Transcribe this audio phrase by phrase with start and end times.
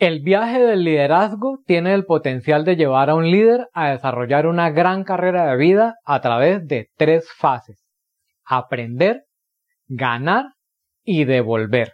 [0.00, 4.70] El viaje del liderazgo tiene el potencial de llevar a un líder a desarrollar una
[4.70, 7.84] gran carrera de vida a través de tres fases.
[8.46, 9.24] Aprender,
[9.88, 10.54] ganar
[11.04, 11.92] y devolver.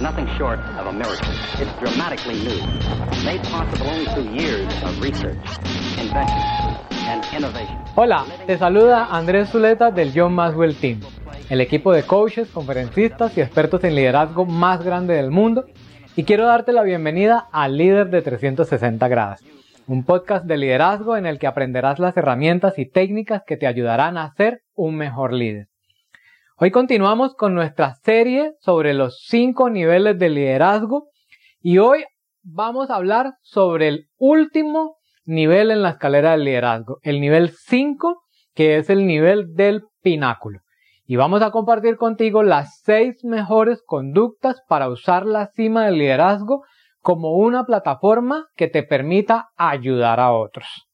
[0.00, 1.28] Nothing short of a miracle.
[1.60, 2.60] It's dramatically new,
[3.24, 5.36] made possible only through years of research,
[5.98, 6.40] invention,
[7.06, 7.78] and innovation.
[7.94, 11.00] Hola, te saluda Andrés Zuleta del John Maswell Team,
[11.48, 15.66] el equipo de coaches, conferencistas y expertos en liderazgo más grande del mundo,
[16.16, 19.40] y quiero darte la bienvenida a Líder de 360 grados,
[19.86, 24.16] un podcast de liderazgo en el que aprenderás las herramientas y técnicas que te ayudarán
[24.16, 25.68] a ser un mejor líder.
[26.56, 31.08] Hoy continuamos con nuestra serie sobre los cinco niveles de liderazgo
[31.60, 32.04] y hoy
[32.44, 38.22] vamos a hablar sobre el último nivel en la escalera del liderazgo, el nivel 5,
[38.54, 40.60] que es el nivel del pináculo.
[41.06, 46.62] Y vamos a compartir contigo las seis mejores conductas para usar la cima del liderazgo
[47.00, 50.86] como una plataforma que te permita ayudar a otros.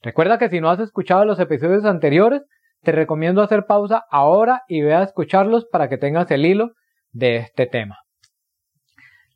[0.00, 2.42] Recuerda que si no has escuchado los episodios anteriores,
[2.86, 6.70] te recomiendo hacer pausa ahora y ve a escucharlos para que tengas el hilo
[7.10, 7.98] de este tema.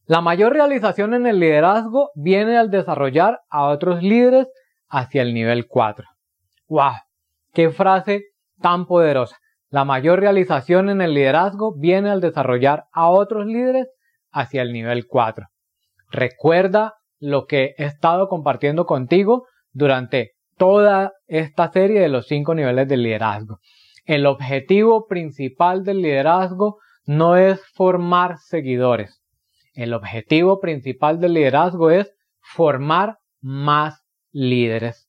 [0.07, 4.47] La mayor realización en el liderazgo viene al desarrollar a otros líderes
[4.89, 6.07] hacia el nivel 4.
[6.69, 6.93] ¡Wow!
[7.53, 8.27] ¡Qué frase
[8.61, 9.37] tan poderosa!
[9.69, 13.89] La mayor realización en el liderazgo viene al desarrollar a otros líderes
[14.31, 15.49] hacia el nivel 4.
[16.13, 22.87] Recuerda lo que he estado compartiendo contigo durante toda esta serie de los cinco niveles
[22.87, 23.61] del liderazgo.
[24.05, 29.23] El objetivo principal del liderazgo no es formar seguidores.
[29.73, 35.09] El objetivo principal del liderazgo es formar más líderes.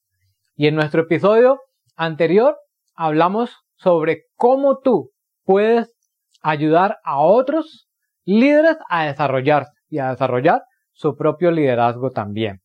[0.56, 1.60] Y en nuestro episodio
[1.98, 2.56] anterior
[2.96, 5.12] hablamos sobre cómo tú
[5.44, 5.94] puedes
[6.42, 7.90] ayudar a otros
[8.24, 10.62] líderes a desarrollarse y a desarrollar
[10.94, 12.62] su propio liderazgo también.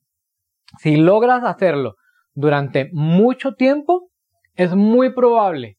[0.79, 1.97] Si logras hacerlo
[2.37, 4.11] durante mucho tiempo,
[4.55, 5.79] es muy probable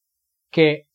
[0.52, 0.88] que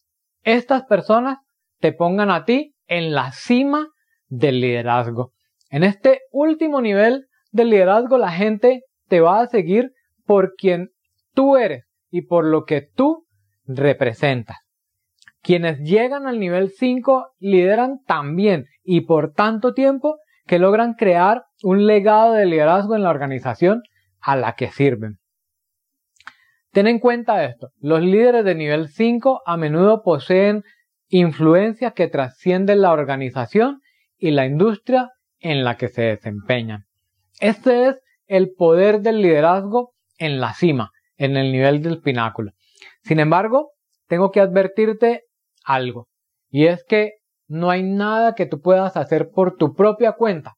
[0.42, 1.38] estas personas
[1.78, 3.88] te pongan a ti en la cima
[4.28, 5.32] del liderazgo.
[5.70, 9.92] En este último nivel del liderazgo, la gente te va a seguir
[10.26, 10.90] por quien
[11.32, 13.24] tú eres y por lo que tú
[13.64, 14.58] representas.
[15.42, 21.86] Quienes llegan al nivel 5 lideran también y por tanto tiempo que logran crear un
[21.86, 23.82] legado de liderazgo en la organización
[24.20, 25.21] a la que sirven.
[26.72, 30.64] Ten en cuenta esto, los líderes de nivel 5 a menudo poseen
[31.08, 33.82] influencias que trascienden la organización
[34.16, 36.84] y la industria en la que se desempeñan.
[37.40, 42.52] Este es el poder del liderazgo en la cima, en el nivel del pináculo.
[43.02, 43.72] Sin embargo,
[44.06, 45.24] tengo que advertirte
[45.66, 46.08] algo,
[46.48, 47.16] y es que
[47.48, 50.54] no hay nada que tú puedas hacer por tu propia cuenta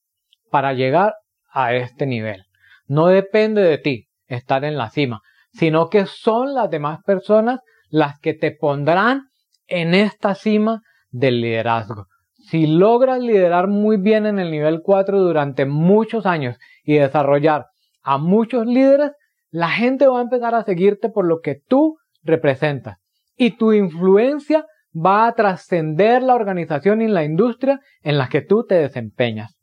[0.49, 1.15] para llegar
[1.51, 2.45] a este nivel.
[2.87, 5.21] No depende de ti estar en la cima
[5.55, 9.29] sino que son las demás personas las que te pondrán
[9.67, 12.07] en esta cima del liderazgo.
[12.51, 17.67] Si logras liderar muy bien en el nivel 4 durante muchos años y desarrollar
[18.03, 19.13] a muchos líderes,
[19.51, 22.99] la gente va a empezar a seguirte por lo que tú representas.
[23.37, 28.65] Y tu influencia va a trascender la organización y la industria en la que tú
[28.67, 29.57] te desempeñas.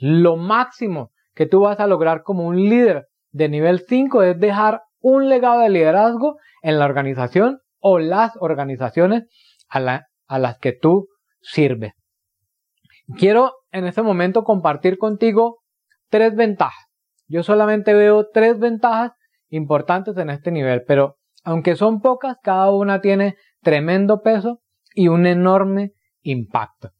[0.00, 4.82] Lo máximo que tú vas a lograr como un líder de nivel 5 es dejar
[5.00, 9.24] un legado de liderazgo en la organización o las organizaciones
[9.68, 11.08] a, las que tú
[11.40, 11.92] sirves.
[13.18, 15.62] Quiero en este momento compartir contigo
[16.08, 16.86] tres ventajas.
[17.26, 19.12] Yo solamente veo tres ventajas
[19.48, 24.60] importantes en este nivel, pero aunque son pocas, cada una tiene tremendo peso
[24.94, 26.90] y un enorme impacto.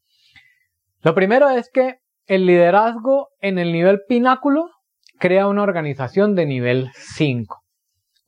[1.01, 4.69] Lo primero es que el liderazgo en el nivel pináculo
[5.19, 7.60] crea una organización de nivel 5.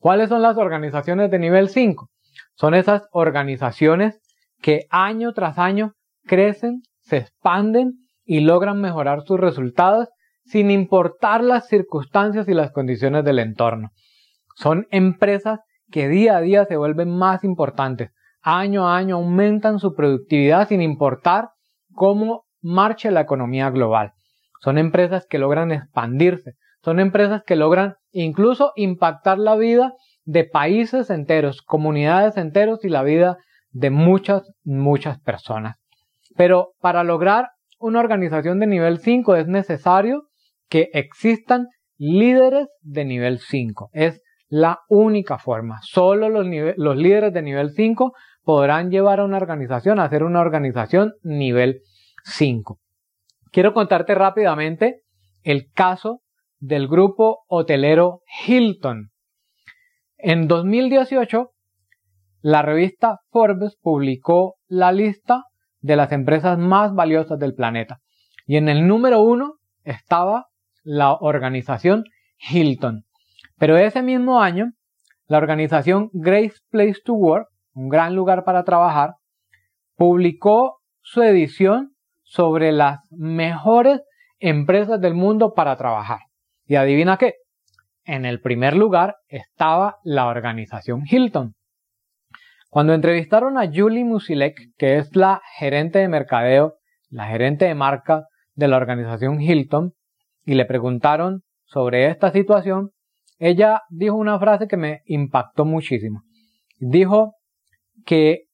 [0.04, 2.10] ¿Cuáles son las organizaciones de nivel 5?
[2.56, 4.20] Son esas organizaciones
[4.60, 5.92] que año tras año
[6.26, 10.10] crecen, se expanden y logran mejorar sus resultados
[10.44, 13.92] sin importar las circunstancias y las condiciones del entorno.
[14.56, 15.60] Son empresas
[15.90, 18.10] que día a día se vuelven más importantes.
[18.42, 21.48] Año a año aumentan su productividad sin importar
[21.94, 24.12] cómo marche la economía global.
[24.60, 26.56] Son empresas que logran expandirse.
[26.84, 29.94] Son empresas que logran incluso impactar la vida
[30.24, 33.38] de países enteros, comunidades enteros y la vida
[33.70, 35.76] de muchas, muchas personas.
[36.36, 37.48] Pero para lograr
[37.78, 40.24] una organización de nivel 5 es necesario
[40.68, 43.88] que existan líderes de nivel 5.
[43.92, 45.78] Es la única forma.
[45.82, 46.46] Solo los,
[46.96, 51.80] líderes de nivel 5 podrán llevar a una organización a ser una organización nivel
[52.24, 52.78] 5.
[53.50, 55.00] Quiero contarte rápidamente
[55.42, 56.20] el caso
[56.64, 59.10] del grupo hotelero Hilton.
[60.16, 61.50] En 2018,
[62.40, 65.44] la revista Forbes publicó la lista
[65.80, 67.98] de las empresas más valiosas del planeta.
[68.46, 70.46] Y en el número uno estaba
[70.82, 72.04] la organización
[72.38, 73.04] Hilton.
[73.58, 74.72] Pero ese mismo año,
[75.26, 79.16] la organización Great Place to Work, un gran lugar para trabajar,
[79.96, 84.00] publicó su edición sobre las mejores
[84.38, 86.20] empresas del mundo para trabajar.
[86.66, 87.34] Y adivina qué,
[88.04, 91.54] en el primer lugar estaba la organización Hilton.
[92.70, 96.74] Cuando entrevistaron a Julie Musilek, que es la gerente de mercadeo,
[97.08, 99.92] la gerente de marca de la organización Hilton,
[100.44, 102.90] y le preguntaron sobre esta situación,
[103.38, 106.22] ella dijo una frase que me impactó muchísimo.
[106.78, 107.34] Dijo
[108.04, 108.44] que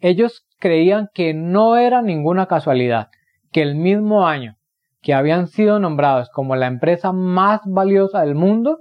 [0.00, 3.08] ellos creían que no era ninguna casualidad
[3.52, 4.57] que el mismo año
[5.00, 8.78] que habían sido nombrados como la empresa más valiosa del mundo,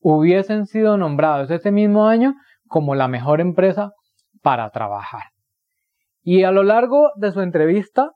[0.00, 2.34] hubiesen sido nombrados ese mismo año
[2.66, 3.92] como la mejor empresa
[4.42, 5.24] para trabajar.
[6.22, 8.12] Y a lo largo de su entrevista,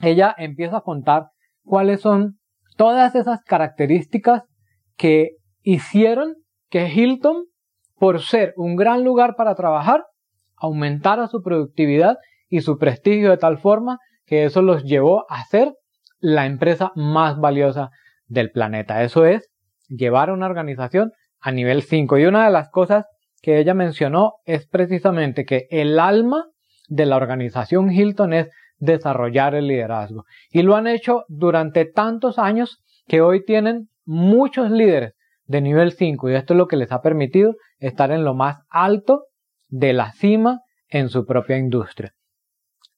[0.00, 1.28] ella empieza a contar
[1.64, 2.38] cuáles son
[2.76, 4.42] todas esas características
[4.96, 5.30] que
[5.62, 6.36] hicieron
[6.68, 7.46] que Hilton,
[7.96, 10.04] por ser un gran lugar para trabajar,
[10.56, 12.18] aumentara su productividad
[12.48, 15.74] y su prestigio de tal forma que eso los llevó a ser
[16.24, 17.90] la empresa más valiosa
[18.28, 19.02] del planeta.
[19.02, 19.50] Eso es
[19.88, 22.16] llevar a una organización a nivel 5.
[22.16, 23.04] Y una de las cosas
[23.42, 26.46] que ella mencionó es precisamente que el alma
[26.88, 28.48] de la organización Hilton es
[28.78, 30.24] desarrollar el liderazgo.
[30.48, 35.12] Y lo han hecho durante tantos años que hoy tienen muchos líderes
[35.44, 38.62] de nivel 5 y esto es lo que les ha permitido estar en lo más
[38.70, 39.26] alto
[39.68, 42.14] de la cima en su propia industria.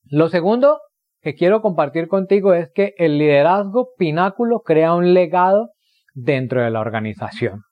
[0.05, 0.78] Lo segundo
[1.26, 5.70] que quiero compartir contigo es que el liderazgo pináculo crea un legado
[6.14, 7.62] dentro de la organización.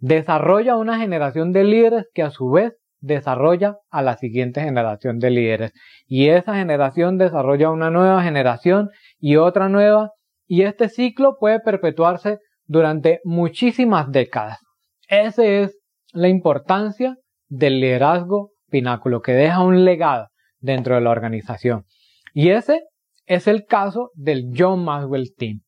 [0.00, 5.30] Desarrolla una generación de líderes que a su vez desarrolla a la siguiente generación de
[5.30, 5.72] líderes.
[6.08, 8.90] Y esa generación desarrolla una nueva generación
[9.20, 10.10] y otra nueva.
[10.48, 14.58] Y este ciclo puede perpetuarse durante muchísimas décadas.
[15.06, 15.78] Esa es
[16.12, 20.26] la importancia del liderazgo pináculo, que deja un legado
[20.58, 21.84] dentro de la organización.
[22.32, 22.82] Y ese
[23.26, 25.60] es el caso del John Maxwell Team.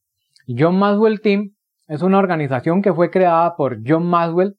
[0.46, 1.54] John Maxwell Team
[1.86, 4.56] es una organización que fue creada por John Maxwell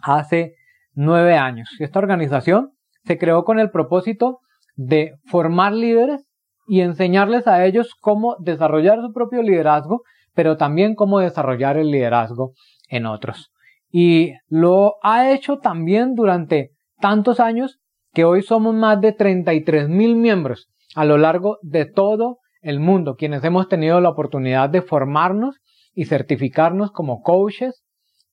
[0.00, 0.54] hace
[0.94, 1.68] nueve años.
[1.78, 2.72] Esta organización
[3.04, 4.40] se creó con el propósito
[4.76, 6.26] de formar líderes
[6.66, 10.02] y enseñarles a ellos cómo desarrollar su propio liderazgo,
[10.34, 12.52] pero también cómo desarrollar el liderazgo
[12.88, 13.52] en otros.
[13.90, 16.70] Y lo ha hecho también durante
[17.00, 17.78] tantos años
[18.12, 23.16] que hoy somos más de 33 mil miembros a lo largo de todo el mundo,
[23.16, 25.56] quienes hemos tenido la oportunidad de formarnos
[25.92, 27.84] y certificarnos como coaches,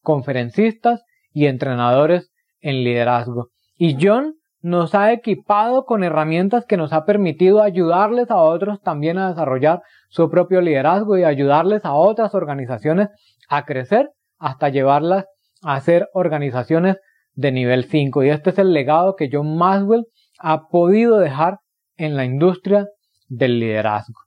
[0.02, 1.04] conferencistas
[1.34, 2.32] y entrenadores
[2.62, 3.50] en liderazgo.
[3.76, 9.18] Y John nos ha equipado con herramientas que nos ha permitido ayudarles a otros también
[9.18, 13.10] a desarrollar su propio liderazgo y ayudarles a otras organizaciones
[13.50, 15.26] a crecer hasta llevarlas
[15.64, 16.98] a ser organizaciones
[17.34, 18.24] de nivel 5.
[18.24, 20.06] Y este es el legado que John Maxwell
[20.40, 21.60] ha podido dejar
[21.98, 22.88] en la industria
[23.28, 24.20] del liderazgo.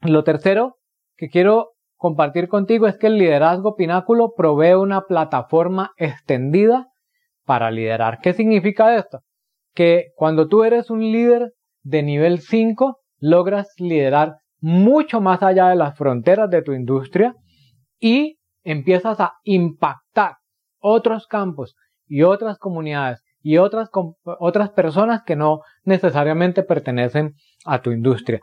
[0.00, 0.76] Lo tercero
[1.16, 6.88] que quiero compartir contigo es que el liderazgo pináculo provee una plataforma extendida
[7.44, 8.18] para liderar.
[8.20, 9.20] ¿Qué significa esto?
[9.74, 15.76] Que cuando tú eres un líder de nivel 5, logras liderar mucho más allá de
[15.76, 17.34] las fronteras de tu industria
[17.98, 20.36] y empiezas a impactar
[20.80, 21.74] otros campos
[22.06, 23.90] y otras comunidades y otras,
[24.24, 27.34] otras personas que no necesariamente pertenecen
[27.64, 28.40] a tu industria.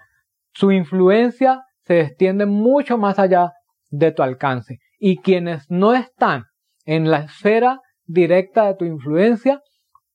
[0.53, 3.53] Su influencia se extiende mucho más allá
[3.89, 6.45] de tu alcance y quienes no están
[6.85, 9.61] en la esfera directa de tu influencia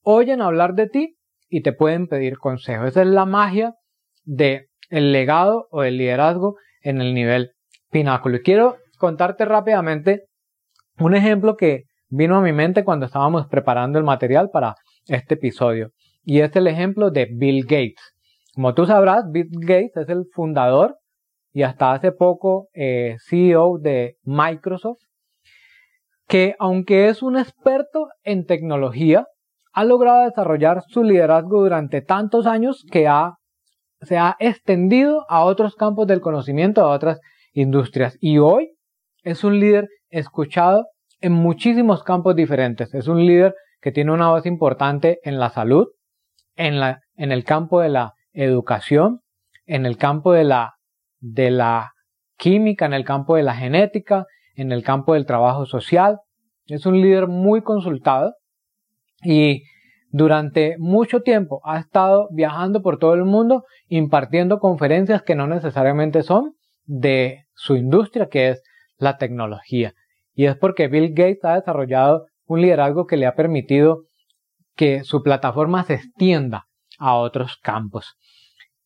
[0.03, 1.17] oyen hablar de ti
[1.49, 2.85] y te pueden pedir consejo.
[2.85, 3.75] Esa es la magia
[4.25, 7.53] de el legado o el liderazgo en el nivel
[7.91, 8.37] pináculo.
[8.37, 10.25] Y quiero contarte rápidamente
[10.99, 15.91] un ejemplo que vino a mi mente cuando estábamos preparando el material para este episodio.
[16.23, 18.15] Y es el ejemplo de Bill Gates.
[18.55, 20.97] Como tú sabrás, Bill Gates es el fundador
[21.53, 25.01] y hasta hace poco eh, CEO de Microsoft,
[26.29, 29.27] que aunque es un experto en tecnología,
[29.73, 33.35] ha logrado desarrollar su liderazgo durante tantos años que ha,
[34.03, 37.19] se ha extendido a otros campos del conocimiento, a otras
[37.53, 38.17] industrias.
[38.21, 38.71] Y hoy
[39.25, 40.87] es un líder escuchado
[41.25, 42.93] en muchísimos campos diferentes.
[42.93, 45.87] Es un líder que tiene una voz importante en la salud,
[46.55, 49.23] en, la, en el campo de la educación,
[49.65, 50.75] en el campo de la,
[51.21, 51.93] de la
[52.37, 56.21] química, en el campo de la genética, en el campo del trabajo social.
[56.67, 58.35] Es un líder muy consultado
[59.23, 59.63] y
[60.11, 66.23] durante mucho tiempo ha estado viajando por todo el mundo impartiendo conferencias que no necesariamente
[66.23, 66.53] son
[66.85, 68.63] de su industria, que es
[68.99, 69.95] la tecnología.
[70.35, 74.03] Y es porque Bill Gates ha desarrollado un liderazgo que le ha permitido
[74.77, 76.67] que su plataforma se extienda
[76.99, 78.15] a otros campos.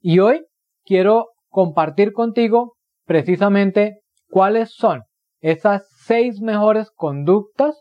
[0.00, 0.44] Y hoy
[0.84, 2.76] quiero compartir contigo
[3.06, 5.02] precisamente cuáles son
[5.40, 7.80] esas seis mejores conductas,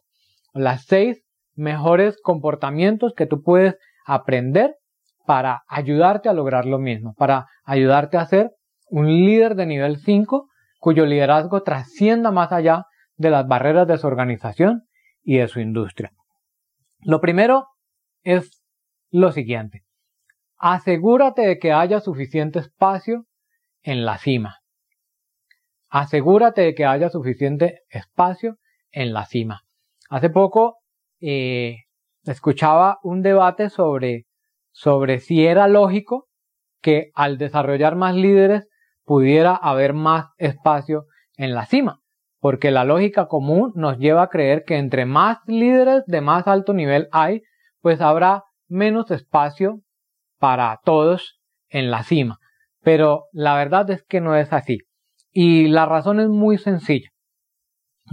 [0.54, 1.24] las seis
[1.56, 4.76] mejores comportamientos que tú puedes aprender
[5.26, 8.52] para ayudarte a lograr lo mismo, para ayudarte a ser
[8.90, 10.48] un líder de nivel 5
[10.80, 12.86] cuyo liderazgo trascienda más allá
[13.18, 14.88] de las barreras de su organización
[15.24, 16.12] y de su industria.
[17.00, 17.68] Lo primero
[18.24, 18.64] es
[19.12, 19.84] lo siguiente.
[20.58, 23.26] Asegúrate de que haya suficiente espacio
[23.82, 24.60] en la cima.
[25.90, 28.58] Asegúrate de que haya suficiente espacio
[28.92, 29.62] en la cima.
[30.10, 30.78] Hace poco
[31.22, 31.84] eh,
[32.24, 34.26] escuchaba un debate sobre,
[34.72, 36.28] sobre si era lógico
[36.82, 38.68] que al desarrollar más líderes
[39.04, 41.06] pudiera haber más espacio
[41.38, 42.02] en la cima,
[42.40, 46.74] porque la lógica común nos lleva a creer que entre más líderes de más alto
[46.74, 47.42] nivel hay,
[47.82, 49.82] pues habrá menos espacio
[50.40, 51.40] para todos
[51.70, 52.38] en la cima.
[52.82, 54.80] Pero la verdad es que no es así.
[55.32, 57.10] Y la razón es muy sencilla.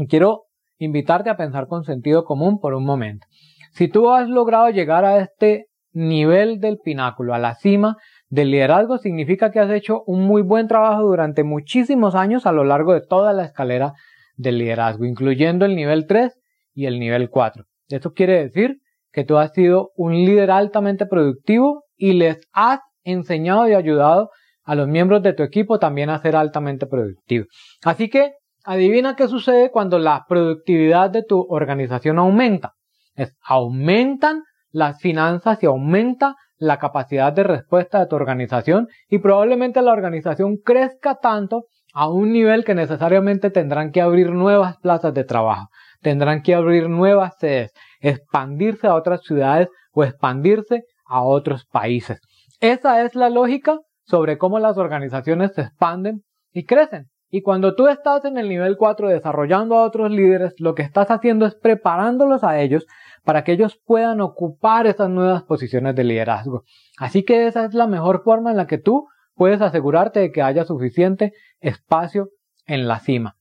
[0.09, 0.45] quiero
[0.78, 3.26] invitarte a pensar con sentido común por un momento.
[3.73, 7.97] Si tú has logrado llegar a este nivel del pináculo, a la cima
[8.28, 12.64] del liderazgo, significa que has hecho un muy buen trabajo durante muchísimos años a lo
[12.64, 13.95] largo de toda la escalera
[14.37, 16.33] del liderazgo, incluyendo el nivel 3
[16.75, 17.64] y el nivel 4.
[17.88, 18.79] Esto quiere decir
[19.12, 24.31] que tú has sido un líder altamente productivo y les has enseñado y ayudado
[24.64, 27.49] a los miembros de tu equipo también a ser altamente productivos.
[27.85, 28.33] Así que
[28.64, 32.73] adivina qué sucede cuando la productividad de tu organización aumenta.
[33.14, 39.83] Es, aumentan las finanzas y aumenta la capacidad de respuesta de tu organización y probablemente
[39.83, 45.25] la organización crezca tanto a un nivel que necesariamente tendrán que abrir nuevas plazas de
[45.25, 45.69] trabajo,
[46.03, 52.21] tendrán que abrir nuevas sedes, expandirse a otras ciudades o expandirse a otros países.
[52.61, 56.23] Esa es la lógica sobre cómo las organizaciones se expanden
[56.53, 57.07] y crecen.
[57.31, 61.11] Y cuando tú estás en el nivel 4 desarrollando a otros líderes, lo que estás
[61.11, 62.87] haciendo es preparándolos a ellos
[63.25, 66.65] para que ellos puedan ocupar esas nuevas posiciones de liderazgo.
[66.99, 70.43] Así que esa es la mejor forma en la que tú puedes asegurarte de que
[70.43, 72.29] haya suficiente espacio
[72.67, 73.35] en la cima.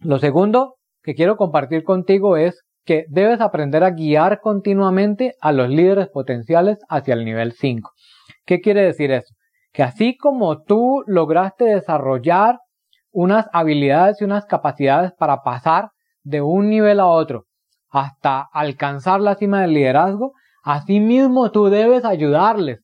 [0.00, 5.68] Lo segundo que quiero compartir contigo es que debes aprender a guiar continuamente a los
[5.68, 7.90] líderes potenciales hacia el nivel 5.
[8.46, 9.34] ¿Qué quiere decir eso?
[9.72, 12.58] Que así como tú lograste desarrollar
[13.10, 15.90] unas habilidades y unas capacidades para pasar
[16.22, 17.44] de un nivel a otro
[17.90, 20.32] hasta alcanzar la cima del liderazgo,
[20.62, 22.80] asimismo tú debes ayudarles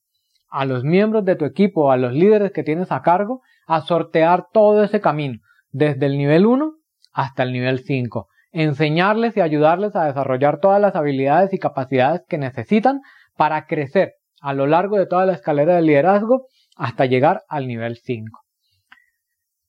[0.54, 4.46] a los miembros de tu equipo, a los líderes que tienes a cargo, a sortear
[4.52, 5.40] todo ese camino,
[5.72, 6.74] desde el nivel 1
[7.12, 8.28] hasta el nivel 5.
[8.52, 13.00] Enseñarles y ayudarles a desarrollar todas las habilidades y capacidades que necesitan
[13.36, 16.46] para crecer a lo largo de toda la escalera del liderazgo
[16.76, 18.40] hasta llegar al nivel 5.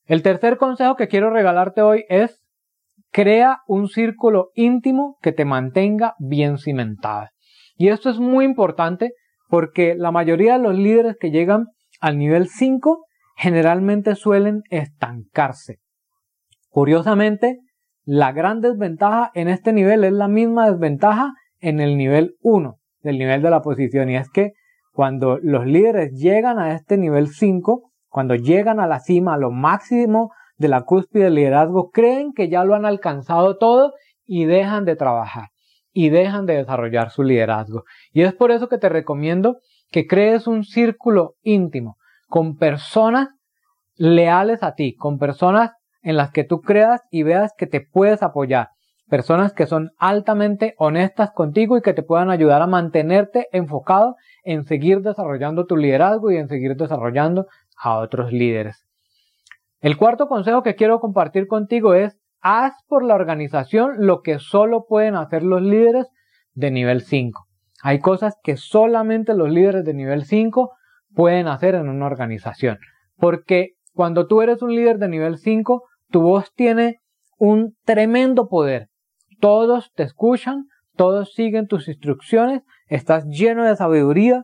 [0.06, 2.46] El tercer consejo que quiero regalarte hoy es
[3.12, 7.30] crea un círculo íntimo que te mantenga bien cimentado.
[7.76, 9.14] Y esto es muy importante
[9.56, 11.68] porque la mayoría de los líderes que llegan
[12.02, 13.06] al nivel 5
[13.38, 15.78] generalmente suelen estancarse.
[16.68, 17.60] Curiosamente,
[18.04, 21.32] la gran desventaja en este nivel es la misma desventaja
[21.62, 24.52] en el nivel 1 del nivel de la posición y es que
[24.92, 29.52] cuando los líderes llegan a este nivel 5, cuando llegan a la cima, a lo
[29.52, 33.94] máximo de la cúspide del liderazgo, creen que ya lo han alcanzado todo
[34.26, 35.46] y dejan de trabajar
[35.96, 37.86] y dejan de desarrollar su liderazgo.
[38.12, 39.60] Y es por eso que te recomiendo
[39.92, 41.96] que crees un círculo íntimo
[42.28, 43.30] con personas
[43.96, 45.72] leales a ti, con personas
[46.04, 48.72] en las que tú creas y veas que te puedes apoyar,
[49.10, 54.66] personas que son altamente honestas contigo y que te puedan ayudar a mantenerte enfocado en
[54.66, 57.48] seguir desarrollando tu liderazgo y en seguir desarrollando
[57.82, 58.86] a otros líderes.
[59.80, 64.86] El cuarto consejo que quiero compartir contigo es haz por la organización lo que solo
[64.88, 66.06] pueden hacer los líderes
[66.54, 67.48] de nivel 5.
[67.82, 70.72] Hay cosas que solamente los líderes de nivel 5
[71.16, 72.78] pueden hacer en una organización.
[73.18, 77.00] Porque cuando tú eres un líder de nivel 5, tu voz tiene
[77.40, 78.90] un tremendo poder.
[79.40, 84.44] Todos te escuchan, todos siguen tus instrucciones, estás lleno de sabiduría,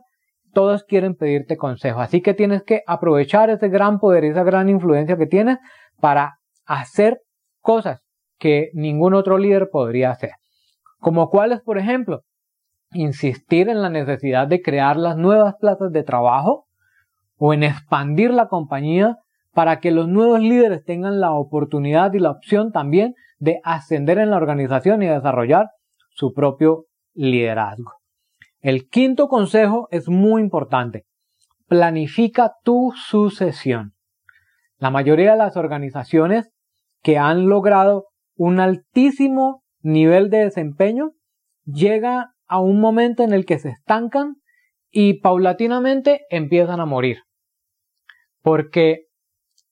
[0.52, 2.00] todos quieren pedirte consejo.
[2.00, 5.58] Así que tienes que aprovechar ese gran poder, esa gran influencia que tienes
[6.00, 7.20] para hacer
[7.62, 8.02] cosas
[8.38, 10.32] que ningún otro líder podría hacer.
[10.98, 12.22] Como cuáles, por ejemplo,
[12.92, 16.66] insistir en la necesidad de crear las nuevas plazas de trabajo
[17.36, 19.16] o en expandir la compañía
[19.52, 24.30] para que los nuevos líderes tengan la oportunidad y la opción también de ascender en
[24.30, 25.70] la organización y desarrollar
[26.10, 27.92] su propio liderazgo.
[28.60, 31.04] El quinto consejo es muy importante.
[31.66, 33.94] Planifica tu sucesión.
[34.78, 36.51] La mayoría de las organizaciones
[37.02, 38.06] que han logrado
[38.36, 41.12] un altísimo nivel de desempeño
[41.64, 44.36] llega a un momento en el que se estancan
[44.90, 47.18] y paulatinamente empiezan a morir.
[48.42, 49.06] Porque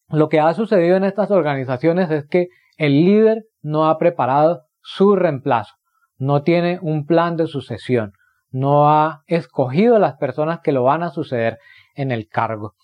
[0.08, 5.14] lo que ha sucedido en estas organizaciones es que el líder no ha preparado su
[5.14, 5.74] reemplazo,
[6.16, 8.12] no tiene un plan de sucesión,
[8.50, 11.58] no ha escogido las personas que lo van a suceder
[11.94, 12.74] en el cargo.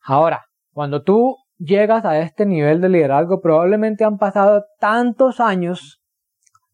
[0.00, 6.00] Ahora, cuando tú llegas a este nivel de liderazgo, probablemente han pasado tantos años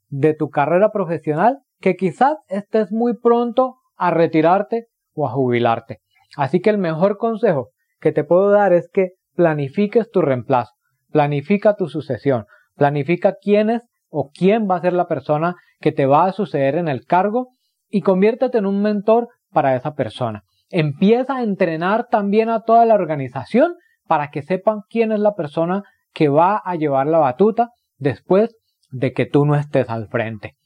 [0.09, 5.99] de tu carrera profesional que quizás estés muy pronto a retirarte o a jubilarte.
[6.37, 7.69] Así que el mejor consejo
[8.01, 10.73] que te puedo dar es que planifiques tu reemplazo,
[11.11, 16.07] planifica tu sucesión, planifica quién es o quién va a ser la persona que te
[16.07, 17.51] va a suceder en el cargo
[17.89, 20.45] y conviértete en un mentor para esa persona.
[20.71, 23.75] Empieza a entrenar también a toda la organización
[24.09, 28.57] para que sepan quién es la persona que va a llevar la batuta después
[28.91, 30.57] de que tú no estés al frente.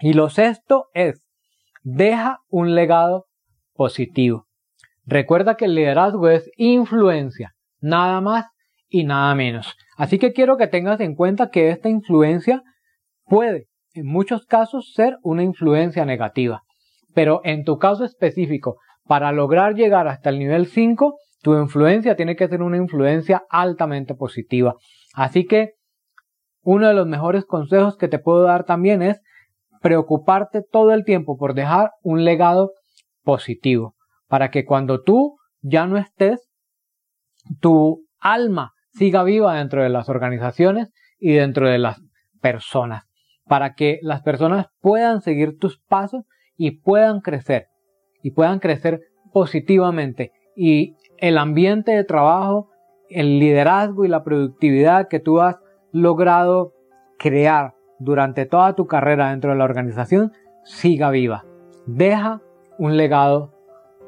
[0.00, 1.24] Y lo sexto es,
[1.82, 3.26] deja un legado
[3.74, 4.46] positivo.
[5.04, 8.46] Recuerda que el liderazgo es influencia, nada más
[8.88, 9.76] y nada menos.
[9.96, 12.62] Así que quiero que tengas en cuenta que esta influencia
[13.24, 16.62] puede, en muchos casos, ser una influencia negativa.
[17.14, 22.34] Pero en tu caso específico, para lograr llegar hasta el nivel 5, tu influencia tiene
[22.34, 24.74] que ser una influencia altamente positiva.
[25.14, 25.74] Así que
[26.62, 29.22] uno de los mejores consejos que te puedo dar también es
[29.80, 32.72] preocuparte todo el tiempo por dejar un legado
[33.22, 33.94] positivo,
[34.26, 36.48] para que cuando tú ya no estés,
[37.60, 42.02] tu alma siga viva dentro de las organizaciones y dentro de las
[42.40, 43.04] personas,
[43.44, 46.24] para que las personas puedan seguir tus pasos
[46.56, 47.68] y puedan crecer,
[48.20, 48.98] y puedan crecer
[49.32, 50.32] positivamente.
[50.56, 52.68] Y el ambiente de trabajo,
[53.08, 55.58] el liderazgo y la productividad que tú has
[55.92, 56.72] logrado
[57.18, 60.32] crear durante toda tu carrera dentro de la organización
[60.64, 61.44] siga viva.
[61.86, 62.40] Deja
[62.78, 63.52] un legado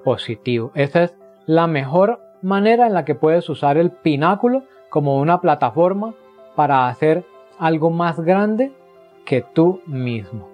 [0.04, 0.72] positivo.
[0.74, 1.16] Esa es
[1.46, 6.14] la mejor manera en la que puedes usar el pináculo como una plataforma
[6.54, 7.24] para hacer
[7.58, 8.72] algo más grande
[9.24, 10.48] que tú mismo.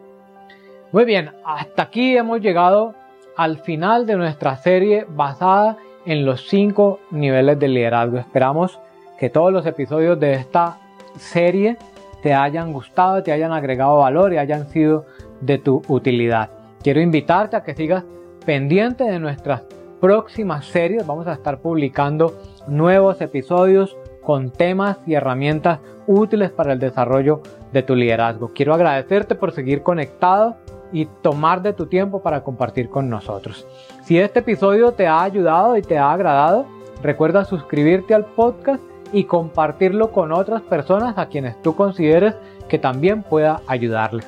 [0.93, 2.95] Muy bien, hasta aquí hemos llegado
[3.37, 8.19] al final de nuestra serie basada en los cinco niveles de liderazgo.
[8.19, 8.79] Esperamos
[9.19, 10.79] que todos los episodios de esta
[11.17, 11.77] serie
[12.23, 15.07] te hayan gustado, te hayan agregado valor y hayan sido
[15.41, 16.51] de tu utilidad.
[16.83, 18.05] Quiero invitarte a que sigas
[18.45, 19.63] pendiente de nuestras
[20.01, 21.07] próximas series.
[21.07, 22.35] Vamos a estar publicando
[22.67, 28.53] nuevos episodios con temas y herramientas útiles para el desarrollo de tu liderazgo.
[28.55, 30.57] Quiero agradecerte por seguir conectado
[30.95, 33.67] y tomar de tu tiempo para compartir con nosotros.
[34.05, 36.67] Si este episodio te ha ayudado y te ha agradado,
[37.03, 38.81] recuerda suscribirte al podcast
[39.13, 42.37] y compartirlo con otras personas a quienes tú consideres
[42.69, 44.25] que también pueda ayudarles.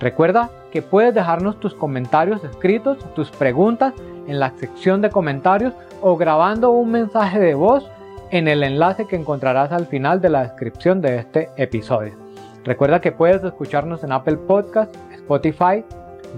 [0.00, 3.94] Recuerda que puedes dejarnos tus comentarios escritos, tus preguntas
[4.26, 7.88] en la sección de comentarios o grabando un mensaje de voz
[8.30, 12.14] en el enlace que encontrarás al final de la descripción de este episodio.
[12.64, 15.84] Recuerda que puedes escucharnos en Apple Podcast, Spotify,